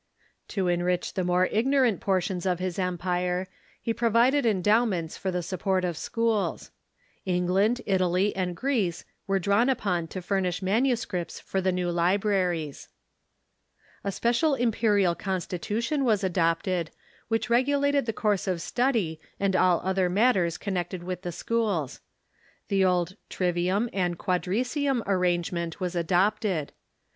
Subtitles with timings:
[0.47, 3.47] To enrich the more ignorant portions of his empire,
[3.79, 6.71] he provided endowments for the support of schools.
[7.23, 12.89] England, Italy, and Greece were drawn upon to furnish manuscripts for the new libraries.
[14.03, 16.89] A special imperial constitution Avas adopted,
[17.27, 22.01] which regulated the course of study and all other matters connected with the schools.
[22.69, 26.71] The old trivium and quadrlvium arrangement was adopted.